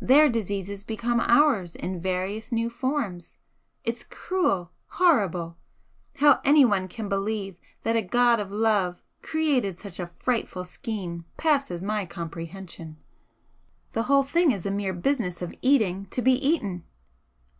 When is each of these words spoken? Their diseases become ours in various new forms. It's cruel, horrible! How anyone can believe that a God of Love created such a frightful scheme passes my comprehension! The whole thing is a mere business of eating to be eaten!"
Their 0.00 0.28
diseases 0.28 0.84
become 0.84 1.18
ours 1.18 1.74
in 1.74 2.00
various 2.00 2.52
new 2.52 2.70
forms. 2.70 3.36
It's 3.82 4.04
cruel, 4.04 4.70
horrible! 4.86 5.56
How 6.18 6.40
anyone 6.44 6.86
can 6.86 7.08
believe 7.08 7.56
that 7.82 7.96
a 7.96 8.00
God 8.02 8.38
of 8.38 8.52
Love 8.52 9.02
created 9.22 9.76
such 9.76 9.98
a 9.98 10.06
frightful 10.06 10.64
scheme 10.64 11.24
passes 11.36 11.82
my 11.82 12.06
comprehension! 12.06 12.96
The 13.90 14.04
whole 14.04 14.22
thing 14.22 14.52
is 14.52 14.64
a 14.64 14.70
mere 14.70 14.92
business 14.94 15.42
of 15.42 15.52
eating 15.62 16.06
to 16.12 16.22
be 16.22 16.34
eaten!" 16.34 16.84